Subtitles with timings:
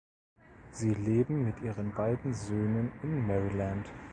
[0.71, 3.85] Sie leben mit ihren beiden Söhnen in Maryland.